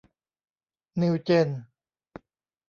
[1.01, 1.49] นิวเจน